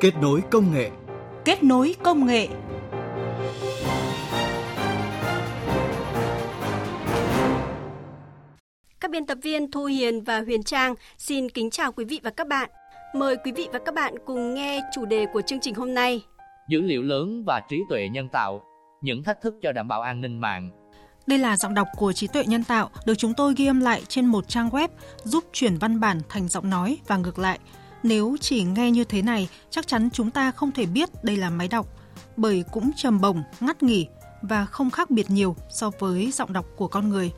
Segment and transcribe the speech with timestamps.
[0.00, 0.90] Kết nối công nghệ.
[1.44, 2.48] Kết nối công nghệ.
[9.00, 12.30] Các biên tập viên Thu Hiền và Huyền Trang xin kính chào quý vị và
[12.30, 12.70] các bạn.
[13.14, 16.24] Mời quý vị và các bạn cùng nghe chủ đề của chương trình hôm nay.
[16.68, 18.62] Dữ liệu lớn và trí tuệ nhân tạo,
[19.02, 20.70] những thách thức cho đảm bảo an ninh mạng.
[21.26, 24.02] Đây là giọng đọc của trí tuệ nhân tạo được chúng tôi ghi âm lại
[24.08, 24.88] trên một trang web
[25.24, 27.58] giúp chuyển văn bản thành giọng nói và ngược lại.
[28.02, 31.50] Nếu chỉ nghe như thế này, chắc chắn chúng ta không thể biết đây là
[31.50, 31.86] máy đọc,
[32.36, 34.06] bởi cũng trầm bổng, ngắt nghỉ
[34.42, 37.30] và không khác biệt nhiều so với giọng đọc của con người.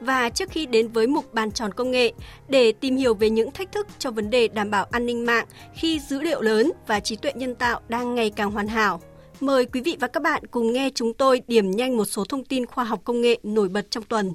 [0.00, 2.12] Và trước khi đến với mục bàn tròn công nghệ,
[2.48, 5.46] để tìm hiểu về những thách thức cho vấn đề đảm bảo an ninh mạng
[5.74, 9.00] khi dữ liệu lớn và trí tuệ nhân tạo đang ngày càng hoàn hảo,
[9.40, 12.44] mời quý vị và các bạn cùng nghe chúng tôi điểm nhanh một số thông
[12.44, 14.32] tin khoa học công nghệ nổi bật trong tuần.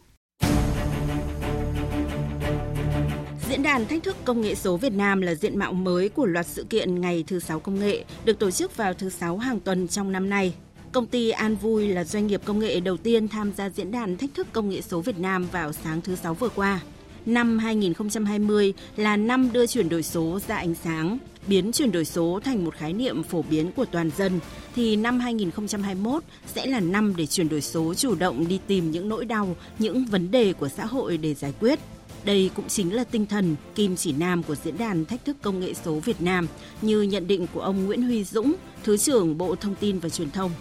[3.53, 6.45] Diễn đàn Thách thức Công nghệ số Việt Nam là diện mạo mới của loạt
[6.48, 9.87] sự kiện Ngày thứ sáu công nghệ, được tổ chức vào thứ sáu hàng tuần
[9.87, 10.54] trong năm nay.
[10.91, 14.18] Công ty An Vui là doanh nghiệp công nghệ đầu tiên tham gia diễn đàn
[14.18, 16.79] Thách thức Công nghệ số Việt Nam vào sáng thứ sáu vừa qua.
[17.26, 22.40] Năm 2020 là năm đưa chuyển đổi số ra ánh sáng, biến chuyển đổi số
[22.43, 24.40] thành một khái niệm phổ biến của toàn dân,
[24.76, 26.24] thì năm 2021
[26.55, 30.05] sẽ là năm để chuyển đổi số chủ động đi tìm những nỗi đau, những
[30.05, 31.79] vấn đề của xã hội để giải quyết.
[32.26, 35.60] Đây cũng chính là tinh thần kim chỉ nam của diễn đàn thách thức công
[35.60, 36.48] nghệ số Việt Nam,
[36.82, 40.32] như nhận định của ông Nguyễn Huy Dũng, Thứ trưởng Bộ Thông tin và Truyền
[40.32, 40.52] thông.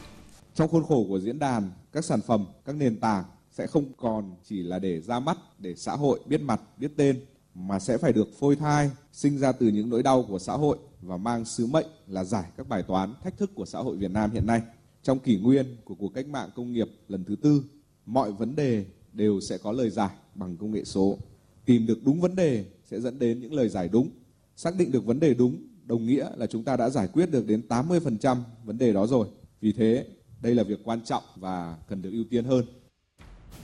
[0.55, 4.35] Trong khuôn khổ của diễn đàn, các sản phẩm, các nền tảng sẽ không còn
[4.45, 7.21] chỉ là để ra mắt, để xã hội biết mặt, biết tên,
[7.55, 10.79] mà sẽ phải được phôi thai, sinh ra từ những nỗi đau của xã hội
[11.03, 14.11] và mang sứ mệnh là giải các bài toán thách thức của xã hội Việt
[14.11, 14.63] Nam hiện nay.
[15.03, 17.65] Trong kỷ nguyên của cuộc cách mạng công nghiệp lần thứ tư,
[18.07, 21.19] mọi vấn đề đều sẽ có lời giải bằng công nghệ số.
[21.65, 24.11] Tìm được đúng vấn đề sẽ dẫn đến những lời giải đúng.
[24.57, 27.47] Xác định được vấn đề đúng đồng nghĩa là chúng ta đã giải quyết được
[27.47, 29.29] đến 80% vấn đề đó rồi.
[29.61, 30.07] Vì thế,
[30.43, 32.64] đây là việc quan trọng và cần được ưu tiên hơn.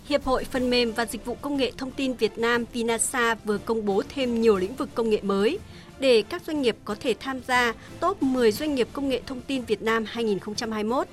[0.08, 3.58] Hiệp hội Phần mềm và Dịch vụ Công nghệ Thông tin Việt Nam Vinasa vừa
[3.58, 5.58] công bố thêm nhiều lĩnh vực công nghệ mới
[6.00, 9.40] để các doanh nghiệp có thể tham gia top 10 doanh nghiệp công nghệ thông
[9.40, 11.08] tin Việt Nam 2021.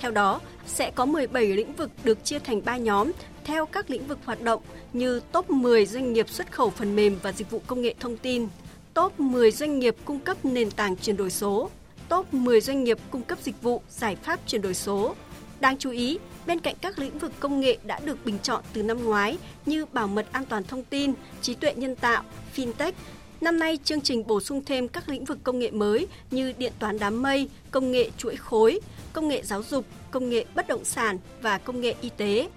[0.00, 3.12] Theo đó, sẽ có 17 lĩnh vực được chia thành 3 nhóm
[3.44, 4.62] theo các lĩnh vực hoạt động
[4.92, 8.16] như top 10 doanh nghiệp xuất khẩu phần mềm và dịch vụ công nghệ thông
[8.16, 8.48] tin,
[8.94, 11.70] top 10 doanh nghiệp cung cấp nền tảng chuyển đổi số,
[12.08, 15.14] top 10 doanh nghiệp cung cấp dịch vụ giải pháp chuyển đổi số.
[15.60, 18.82] Đáng chú ý, bên cạnh các lĩnh vực công nghệ đã được bình chọn từ
[18.82, 21.12] năm ngoái như bảo mật an toàn thông tin,
[21.42, 22.22] trí tuệ nhân tạo,
[22.56, 22.92] fintech,
[23.40, 26.72] Năm nay, chương trình bổ sung thêm các lĩnh vực công nghệ mới như điện
[26.78, 28.80] toán đám mây, công nghệ chuỗi khối,
[29.12, 32.48] công nghệ giáo dục, công nghệ bất động sản và công nghệ y tế.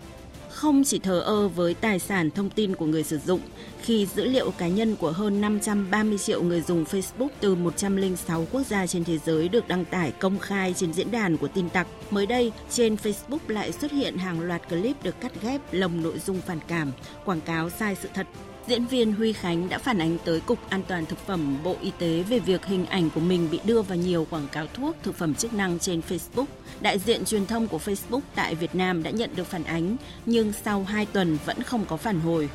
[0.49, 3.39] Không chỉ thờ ơ với tài sản thông tin của người sử dụng,
[3.81, 8.61] khi dữ liệu cá nhân của hơn 530 triệu người dùng Facebook từ 106 quốc
[8.67, 11.87] gia trên thế giới được đăng tải công khai trên diễn đàn của tin tặc,
[12.09, 16.19] mới đây trên Facebook lại xuất hiện hàng loạt clip được cắt ghép lồng nội
[16.25, 16.91] dung phản cảm,
[17.25, 18.27] quảng cáo sai sự thật
[18.67, 21.91] Diễn viên Huy Khánh đã phản ánh tới Cục An toàn Thực phẩm Bộ Y
[21.99, 25.15] tế về việc hình ảnh của mình bị đưa vào nhiều quảng cáo thuốc thực
[25.15, 26.45] phẩm chức năng trên Facebook.
[26.81, 30.53] Đại diện truyền thông của Facebook tại Việt Nam đã nhận được phản ánh, nhưng
[30.63, 32.49] sau 2 tuần vẫn không có phản hồi.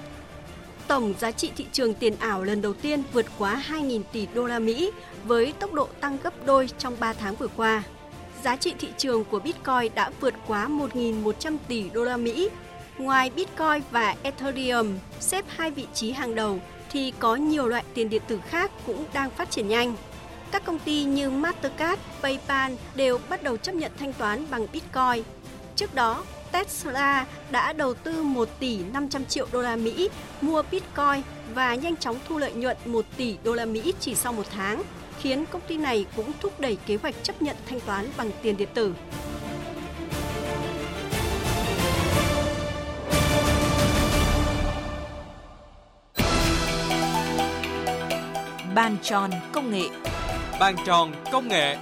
[0.87, 4.47] Tổng giá trị thị trường tiền ảo lần đầu tiên vượt quá 2.000 tỷ đô
[4.47, 4.91] la Mỹ
[5.25, 7.83] với tốc độ tăng gấp đôi trong 3 tháng vừa qua.
[8.45, 12.49] Giá trị thị trường của Bitcoin đã vượt quá 1.100 tỷ đô la Mỹ
[12.99, 16.61] Ngoài Bitcoin và Ethereum xếp hai vị trí hàng đầu
[16.91, 19.95] thì có nhiều loại tiền điện tử khác cũng đang phát triển nhanh.
[20.51, 25.25] Các công ty như Mastercard, PayPal đều bắt đầu chấp nhận thanh toán bằng Bitcoin.
[25.77, 30.09] Trước đó, Tesla đã đầu tư 1 tỷ 500 triệu đô la Mỹ
[30.41, 31.23] mua Bitcoin
[31.55, 34.83] và nhanh chóng thu lợi nhuận 1 tỷ đô la Mỹ chỉ sau một tháng,
[35.21, 38.57] khiến công ty này cũng thúc đẩy kế hoạch chấp nhận thanh toán bằng tiền
[38.57, 38.95] điện tử.
[48.79, 49.89] Bàn tròn công nghệ.
[50.61, 51.77] Bàn tròn công nghệ.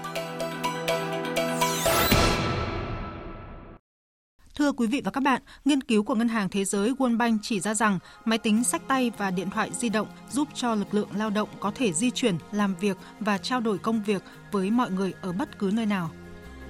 [4.55, 7.41] Thưa quý vị và các bạn, nghiên cứu của Ngân hàng Thế giới World Bank
[7.43, 10.95] chỉ ra rằng máy tính sách tay và điện thoại di động giúp cho lực
[10.95, 14.23] lượng lao động có thể di chuyển, làm việc và trao đổi công việc
[14.53, 16.11] với mọi người ở bất cứ nơi nào.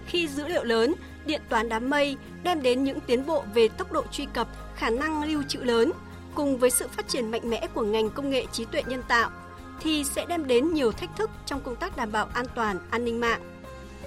[0.07, 0.95] Khi dữ liệu lớn,
[1.27, 4.91] điện toán đám mây đem đến những tiến bộ về tốc độ truy cập, khả
[4.91, 5.93] năng lưu trữ lớn,
[6.35, 9.31] cùng với sự phát triển mạnh mẽ của ngành công nghệ trí tuệ nhân tạo–
[9.81, 13.05] thì sẽ đem đến nhiều thách thức trong công tác đảm bảo an toàn, an
[13.05, 13.41] ninh mạng.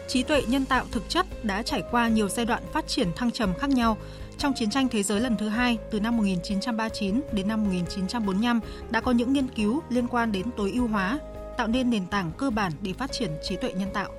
[0.07, 3.31] Trí tuệ nhân tạo thực chất đã trải qua nhiều giai đoạn phát triển thăng
[3.31, 3.97] trầm khác nhau.
[4.37, 9.01] Trong chiến tranh thế giới lần thứ hai, từ năm 1939 đến năm 1945, đã
[9.01, 11.19] có những nghiên cứu liên quan đến tối ưu hóa,
[11.57, 14.09] tạo nên nền tảng cơ bản để phát triển trí tuệ nhân tạo.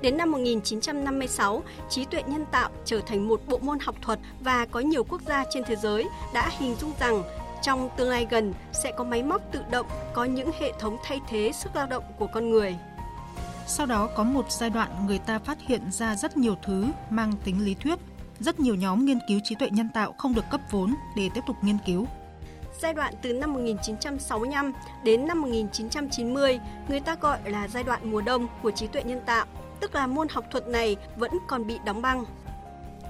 [0.00, 4.66] Đến năm 1956, trí tuệ nhân tạo trở thành một bộ môn học thuật và
[4.66, 6.04] có nhiều quốc gia trên thế giới
[6.34, 7.22] đã hình dung rằng
[7.64, 11.20] trong tương lai gần sẽ có máy móc tự động có những hệ thống thay
[11.28, 12.76] thế sức lao động của con người.
[13.66, 17.32] Sau đó có một giai đoạn người ta phát hiện ra rất nhiều thứ mang
[17.44, 17.98] tính lý thuyết.
[18.40, 21.40] Rất nhiều nhóm nghiên cứu trí tuệ nhân tạo không được cấp vốn để tiếp
[21.46, 22.06] tục nghiên cứu.
[22.80, 24.72] Giai đoạn từ năm 1965
[25.04, 29.20] đến năm 1990, người ta gọi là giai đoạn mùa đông của trí tuệ nhân
[29.26, 29.46] tạo,
[29.80, 32.24] tức là môn học thuật này vẫn còn bị đóng băng.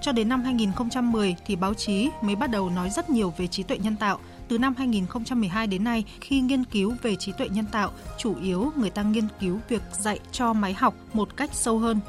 [0.01, 3.63] Cho đến năm 2010 thì báo chí mới bắt đầu nói rất nhiều về trí
[3.63, 4.19] tuệ nhân tạo–
[4.49, 8.73] từ năm 2012 đến nay, khi nghiên cứu về trí tuệ nhân tạo, chủ yếu
[8.77, 12.01] người ta nghiên cứu việc dạy cho máy học một cách sâu hơn.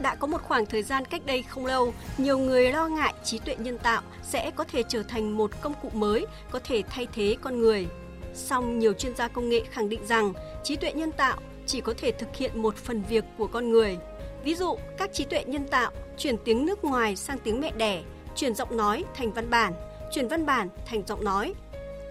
[0.00, 3.38] Đã có một khoảng thời gian cách đây không lâu, nhiều người lo ngại trí
[3.38, 7.06] tuệ nhân tạo sẽ có thể trở thành một công cụ mới có thể thay
[7.14, 7.86] thế con người.
[8.34, 10.32] Song nhiều chuyên gia công nghệ khẳng định rằng
[10.64, 13.98] trí tuệ nhân tạo chỉ có thể thực hiện một phần việc của con người.
[14.44, 18.02] Ví dụ, các trí tuệ nhân tạo chuyển tiếng nước ngoài sang tiếng mẹ đẻ,
[18.36, 19.72] chuyển giọng nói thành văn bản,
[20.12, 21.54] chuyển văn bản thành giọng nói.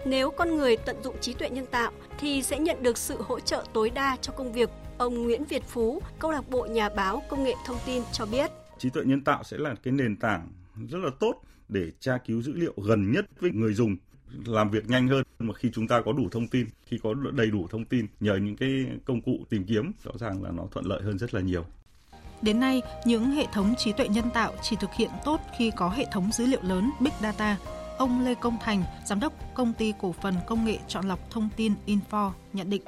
[0.06, 3.40] Nếu con người tận dụng trí tuệ nhân tạo thì sẽ nhận được sự hỗ
[3.40, 4.70] trợ tối đa cho công việc.
[4.98, 8.50] Ông Nguyễn Việt Phú, câu lạc bộ nhà báo công nghệ thông tin cho biết.
[8.78, 10.48] Trí tuệ nhân tạo sẽ là cái nền tảng
[10.88, 13.96] rất là tốt để tra cứu dữ liệu gần nhất với người dùng
[14.46, 17.50] làm việc nhanh hơn mà khi chúng ta có đủ thông tin khi có đầy
[17.50, 18.68] đủ thông tin nhờ những cái
[19.04, 21.64] công cụ tìm kiếm rõ ràng là nó thuận lợi hơn rất là nhiều
[22.42, 25.88] Đến nay, những hệ thống trí tuệ nhân tạo chỉ thực hiện tốt khi có
[25.88, 27.56] hệ thống dữ liệu lớn Big Data
[27.98, 31.48] Ông Lê Công Thành, giám đốc công ty cổ phần công nghệ chọn lọc thông
[31.56, 32.82] tin Info nhận định.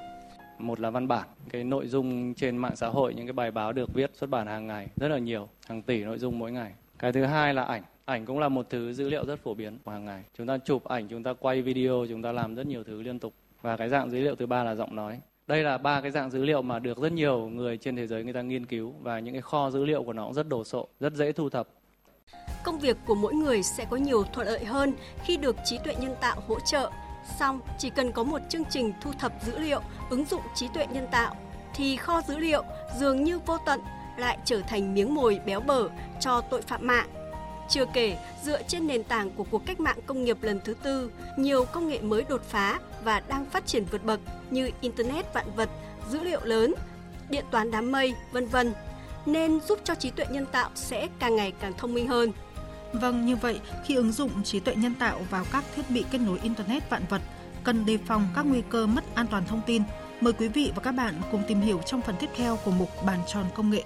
[0.59, 3.73] Một là văn bản cái nội dung trên mạng xã hội những cái bài báo
[3.73, 6.73] được viết xuất bản hàng ngày rất là nhiều hàng tỷ nội dung mỗi ngày.
[6.99, 9.79] Cái thứ hai là ảnh ảnh cũng là một thứ dữ liệu rất phổ biến
[9.87, 10.23] hàng ngày.
[10.39, 13.19] Chúng ta chụp ảnh chúng ta quay video chúng ta làm rất nhiều thứ liên
[13.19, 13.35] tục.
[13.63, 15.21] Và cái dạng dữ liệu thứ ba là giọng nói.
[15.47, 18.25] Đây là ba cái dạng dữ liệu mà được rất nhiều người trên thế giới
[18.25, 20.65] người ta nghiên cứu và những cái kho dữ liệu của nó cũng rất đồ
[20.65, 21.69] sộ rất dễ thu thập
[22.65, 24.93] công việc của mỗi người sẽ có nhiều thuận lợi hơn
[25.25, 26.91] khi được trí tuệ nhân tạo hỗ trợ.
[27.39, 29.81] Song, chỉ cần có một chương trình thu thập dữ liệu,
[30.11, 31.37] ứng dụng trí tuệ nhân tạo,
[31.75, 32.63] thì kho dữ liệu
[32.99, 33.81] dường như vô tận
[34.17, 35.89] lại trở thành miếng mồi béo bở
[36.21, 37.09] cho tội phạm mạng.
[37.69, 41.11] Chưa kể, dựa trên nền tảng của cuộc cách mạng công nghiệp lần thứ tư,
[41.39, 44.21] nhiều công nghệ mới đột phá và đang phát triển vượt bậc
[44.51, 45.69] như Internet vạn vật,
[46.11, 46.75] dữ liệu lớn,
[47.29, 48.73] điện toán đám mây, vân vân,
[49.27, 52.33] nên giúp cho trí tuệ nhân tạo sẽ càng ngày càng thông minh hơn.
[53.01, 56.19] Vâng, như vậy, khi ứng dụng trí tuệ nhân tạo vào các thiết bị kết
[56.19, 57.23] nối Internet vạn vật,
[57.65, 59.83] cần đề phòng các nguy cơ mất an toàn thông tin.
[60.21, 62.89] Mời quý vị và các bạn cùng tìm hiểu trong phần tiếp theo của mục
[63.07, 63.85] Bàn tròn công nghệ.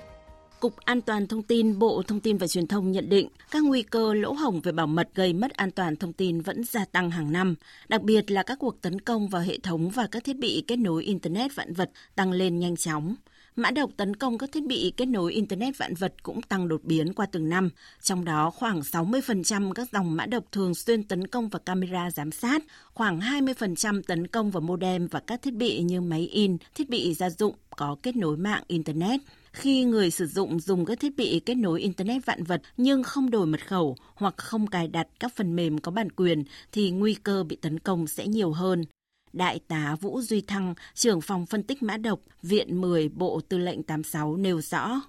[0.60, 3.82] Cục An toàn Thông tin Bộ Thông tin và Truyền thông nhận định các nguy
[3.82, 7.10] cơ lỗ hổng về bảo mật gây mất an toàn thông tin vẫn gia tăng
[7.10, 7.54] hàng năm,
[7.88, 10.76] đặc biệt là các cuộc tấn công vào hệ thống và các thiết bị kết
[10.76, 13.14] nối Internet vạn vật tăng lên nhanh chóng.
[13.58, 16.84] Mã độc tấn công các thiết bị kết nối Internet vạn vật cũng tăng đột
[16.84, 17.70] biến qua từng năm,
[18.02, 22.30] trong đó khoảng 60% các dòng mã độc thường xuyên tấn công vào camera giám
[22.32, 22.62] sát,
[22.94, 27.14] khoảng 20% tấn công vào modem và các thiết bị như máy in, thiết bị
[27.14, 29.20] gia dụng có kết nối mạng Internet.
[29.52, 33.30] Khi người sử dụng dùng các thiết bị kết nối Internet vạn vật nhưng không
[33.30, 37.14] đổi mật khẩu hoặc không cài đặt các phần mềm có bản quyền thì nguy
[37.14, 38.84] cơ bị tấn công sẽ nhiều hơn.
[39.32, 43.58] Đại tá Vũ Duy Thăng, trưởng phòng phân tích mã độc, Viện 10 Bộ Tư
[43.58, 45.00] lệnh 86 nêu rõ.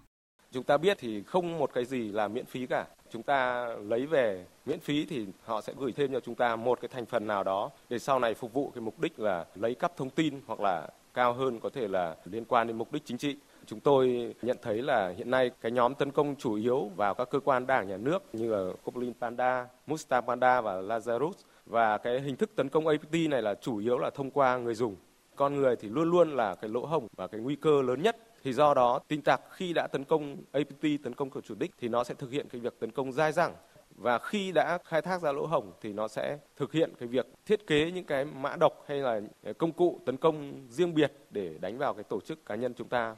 [0.52, 2.86] Chúng ta biết thì không một cái gì là miễn phí cả.
[3.12, 6.82] Chúng ta lấy về miễn phí thì họ sẽ gửi thêm cho chúng ta một
[6.82, 9.76] cái thành phần nào đó để sau này phục vụ cái mục đích là lấy
[9.76, 13.06] cắp thông tin hoặc là cao hơn có thể là liên quan đến mục đích
[13.06, 13.36] chính trị.
[13.66, 17.30] Chúng tôi nhận thấy là hiện nay cái nhóm tấn công chủ yếu vào các
[17.30, 21.32] cơ quan đảng nhà nước như là Koblin Panda, Musta Panda và Lazarus
[21.70, 24.76] và cái hình thức tấn công APT này là chủ yếu là thông qua người
[24.76, 24.96] dùng.
[25.36, 28.18] Con người thì luôn luôn là cái lỗ hổng và cái nguy cơ lớn nhất.
[28.44, 31.72] Thì do đó tin tặc khi đã tấn công APT, tấn công cửa chủ đích
[31.80, 33.54] thì nó sẽ thực hiện cái việc tấn công dai dẳng
[33.96, 37.28] và khi đã khai thác ra lỗ hổng thì nó sẽ thực hiện cái việc
[37.46, 39.22] thiết kế những cái mã độc hay là
[39.58, 42.88] công cụ tấn công riêng biệt để đánh vào cái tổ chức cá nhân chúng
[42.88, 43.16] ta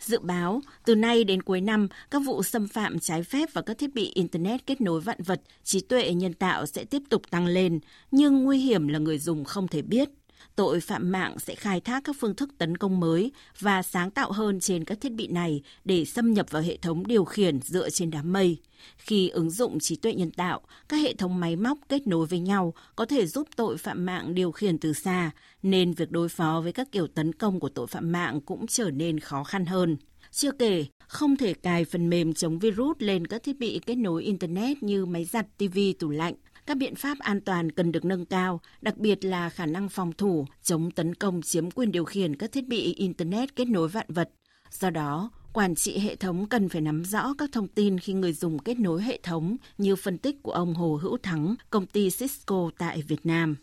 [0.00, 3.78] Dự báo, từ nay đến cuối năm, các vụ xâm phạm trái phép vào các
[3.78, 7.46] thiết bị Internet kết nối vạn vật, trí tuệ nhân tạo sẽ tiếp tục tăng
[7.46, 10.08] lên, nhưng nguy hiểm là người dùng không thể biết.
[10.56, 14.32] Tội phạm mạng sẽ khai thác các phương thức tấn công mới và sáng tạo
[14.32, 17.90] hơn trên các thiết bị này để xâm nhập vào hệ thống điều khiển dựa
[17.90, 18.58] trên đám mây.
[18.96, 22.38] Khi ứng dụng trí tuệ nhân tạo, các hệ thống máy móc kết nối với
[22.38, 25.30] nhau có thể giúp tội phạm mạng điều khiển từ xa,
[25.62, 28.90] nên việc đối phó với các kiểu tấn công của tội phạm mạng cũng trở
[28.90, 29.96] nên khó khăn hơn.
[30.30, 34.24] Chưa kể, không thể cài phần mềm chống virus lên các thiết bị kết nối
[34.24, 36.34] Internet như máy giặt, TV, tủ lạnh
[36.68, 40.12] các biện pháp an toàn cần được nâng cao, đặc biệt là khả năng phòng
[40.12, 44.06] thủ, chống tấn công chiếm quyền điều khiển các thiết bị Internet kết nối vạn
[44.08, 44.30] vật.
[44.70, 48.32] Do đó, quản trị hệ thống cần phải nắm rõ các thông tin khi người
[48.32, 52.10] dùng kết nối hệ thống như phân tích của ông Hồ Hữu Thắng, công ty
[52.10, 53.56] Cisco tại Việt Nam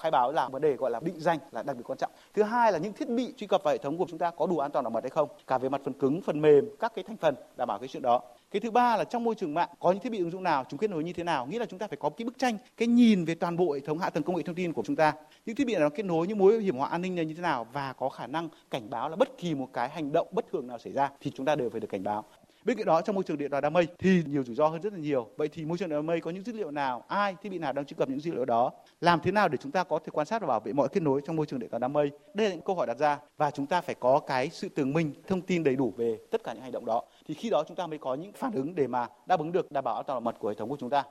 [0.00, 2.10] khai báo là vấn đề gọi là định danh là đặc biệt quan trọng.
[2.34, 4.46] Thứ hai là những thiết bị truy cập vào hệ thống của chúng ta có
[4.46, 6.92] đủ an toàn bảo mật hay không, cả về mặt phần cứng, phần mềm, các
[6.94, 8.20] cái thành phần đảm bảo cái chuyện đó.
[8.50, 10.64] Cái thứ ba là trong môi trường mạng có những thiết bị ứng dụng nào,
[10.68, 12.58] chúng kết nối như thế nào, nghĩa là chúng ta phải có cái bức tranh,
[12.76, 14.96] cái nhìn về toàn bộ hệ thống hạ tầng công nghệ thông tin của chúng
[14.96, 15.12] ta.
[15.46, 17.42] Những thiết bị nào kết nối những mối hiểm họa an ninh là như thế
[17.42, 20.44] nào và có khả năng cảnh báo là bất kỳ một cái hành động bất
[20.52, 22.24] thường nào xảy ra thì chúng ta đều phải được cảnh báo.
[22.68, 24.80] Bên cạnh đó trong môi trường điện thoại đám mây thì nhiều rủi ro hơn
[24.80, 25.28] rất là nhiều.
[25.36, 27.58] Vậy thì môi trường điện đám mây có những dữ liệu nào, ai, thiết bị
[27.58, 28.72] nào đang truy cập những dữ liệu đó?
[29.00, 31.02] Làm thế nào để chúng ta có thể quan sát và bảo vệ mọi kết
[31.02, 32.10] nối trong môi trường điện thoại đám mây?
[32.34, 34.92] Đây là những câu hỏi đặt ra và chúng ta phải có cái sự tường
[34.92, 37.02] minh, thông tin đầy đủ về tất cả những hành động đó.
[37.28, 39.72] Thì khi đó chúng ta mới có những phản ứng để mà đáp ứng được
[39.72, 41.04] đảm bảo an toàn mật của hệ thống của chúng ta.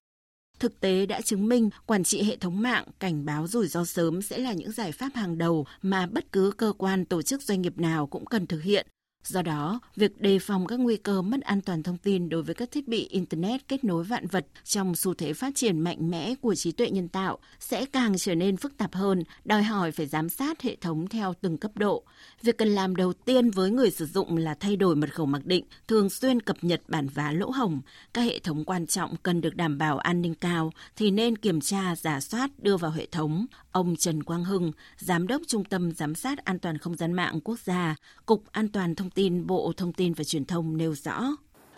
[0.59, 4.21] Thực tế đã chứng minh quản trị hệ thống mạng, cảnh báo rủi ro sớm
[4.21, 7.61] sẽ là những giải pháp hàng đầu mà bất cứ cơ quan tổ chức doanh
[7.61, 8.87] nghiệp nào cũng cần thực hiện
[9.23, 12.55] Do đó, việc đề phòng các nguy cơ mất an toàn thông tin đối với
[12.55, 16.35] các thiết bị Internet kết nối vạn vật trong xu thế phát triển mạnh mẽ
[16.41, 20.05] của trí tuệ nhân tạo sẽ càng trở nên phức tạp hơn, đòi hỏi phải
[20.05, 22.03] giám sát hệ thống theo từng cấp độ.
[22.41, 25.45] Việc cần làm đầu tiên với người sử dụng là thay đổi mật khẩu mặc
[25.45, 27.81] định, thường xuyên cập nhật bản vá lỗ hồng
[28.13, 31.61] Các hệ thống quan trọng cần được đảm bảo an ninh cao thì nên kiểm
[31.61, 33.45] tra, giả soát, đưa vào hệ thống.
[33.77, 37.39] Ông Trần Quang Hưng, Giám đốc Trung tâm Giám sát An toàn Không gian mạng
[37.43, 41.21] Quốc gia, Cục An toàn Thông tin Bộ Thông tin và Truyền thông nêu rõ.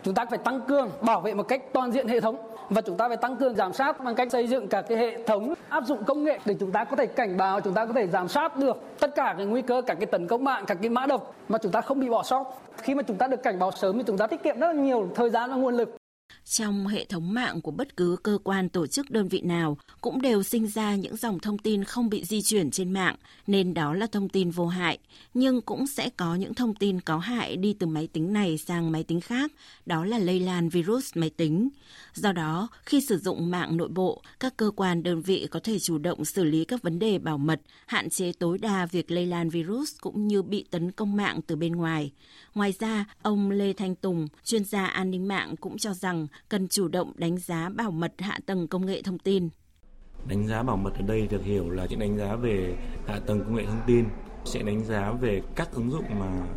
[0.03, 2.35] Chúng ta phải tăng cường bảo vệ một cách toàn diện hệ thống
[2.69, 5.27] và chúng ta phải tăng cường giám sát bằng cách xây dựng cả cái hệ
[5.27, 7.93] thống áp dụng công nghệ để chúng ta có thể cảnh báo, chúng ta có
[7.93, 10.75] thể giám sát được tất cả cái nguy cơ, cả cái tấn công mạng, cả
[10.75, 12.61] cái mã độc mà chúng ta không bị bỏ sót.
[12.77, 14.81] Khi mà chúng ta được cảnh báo sớm thì chúng ta tiết kiệm rất là
[14.81, 15.98] nhiều thời gian và nguồn lực
[16.49, 20.21] trong hệ thống mạng của bất cứ cơ quan tổ chức đơn vị nào cũng
[20.21, 23.15] đều sinh ra những dòng thông tin không bị di chuyển trên mạng,
[23.47, 24.97] nên đó là thông tin vô hại.
[25.33, 28.91] Nhưng cũng sẽ có những thông tin có hại đi từ máy tính này sang
[28.91, 29.51] máy tính khác,
[29.85, 31.69] đó là lây lan virus máy tính.
[32.13, 35.79] Do đó, khi sử dụng mạng nội bộ, các cơ quan đơn vị có thể
[35.79, 39.25] chủ động xử lý các vấn đề bảo mật, hạn chế tối đa việc lây
[39.25, 42.11] lan virus cũng như bị tấn công mạng từ bên ngoài.
[42.55, 46.67] Ngoài ra, ông Lê Thanh Tùng, chuyên gia an ninh mạng cũng cho rằng cần
[46.67, 49.49] chủ động đánh giá bảo mật hạ tầng công nghệ thông tin.
[50.27, 52.75] Đánh giá bảo mật ở đây được hiểu là những đánh giá về
[53.07, 54.05] hạ tầng công nghệ thông tin,
[54.45, 56.47] sẽ đánh giá về các ứng dụng mà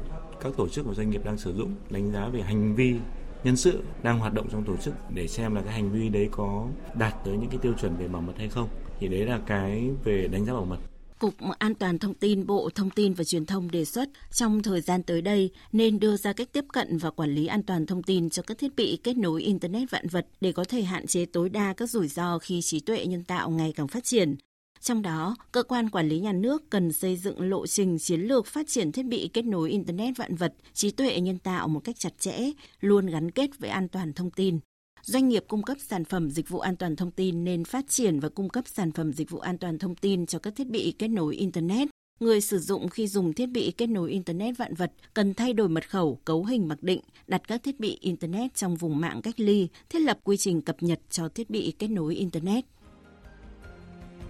[0.41, 2.97] các tổ chức và doanh nghiệp đang sử dụng, đánh giá về hành vi
[3.45, 6.29] nhân sự đang hoạt động trong tổ chức để xem là cái hành vi đấy
[6.33, 8.69] có đạt tới những cái tiêu chuẩn về bảo mật hay không.
[8.99, 10.79] Thì đấy là cái về đánh giá bảo mật.
[11.23, 14.81] Cục An toàn Thông tin Bộ Thông tin và Truyền thông đề xuất trong thời
[14.81, 18.03] gian tới đây nên đưa ra cách tiếp cận và quản lý an toàn thông
[18.03, 21.25] tin cho các thiết bị kết nối Internet vạn vật để có thể hạn chế
[21.25, 24.37] tối đa các rủi ro khi trí tuệ nhân tạo ngày càng phát triển.
[24.81, 28.47] Trong đó, cơ quan quản lý nhà nước cần xây dựng lộ trình chiến lược
[28.47, 31.99] phát triển thiết bị kết nối Internet vạn vật, trí tuệ nhân tạo một cách
[31.99, 32.51] chặt chẽ,
[32.81, 34.59] luôn gắn kết với an toàn thông tin.
[35.05, 38.21] Doanh nghiệp cung cấp sản phẩm dịch vụ an toàn thông tin nên phát triển
[38.21, 40.95] và cung cấp sản phẩm dịch vụ an toàn thông tin cho các thiết bị
[40.99, 41.89] kết nối Internet.
[42.21, 45.69] Người sử dụng khi dùng thiết bị kết nối Internet vạn vật cần thay đổi
[45.69, 49.41] mật khẩu, cấu hình mặc định, đặt các thiết bị Internet trong vùng mạng cách
[49.41, 52.65] ly, thiết lập quy trình cập nhật cho thiết bị kết nối Internet.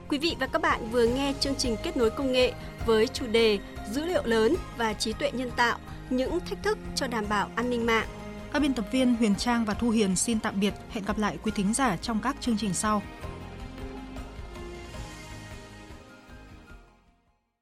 [0.09, 2.53] Quý vị và các bạn vừa nghe chương trình kết nối công nghệ
[2.87, 3.59] với chủ đề
[3.93, 5.79] dữ liệu lớn và trí tuệ nhân tạo,
[6.11, 8.09] những thách thức cho đảm bảo an ninh mạng.
[8.53, 10.75] Các biên tập viên Huyền Trang và Thu Hiền xin tạm biệt.
[10.91, 13.03] Hẹn gặp lại quý thính giả trong các chương trình sau.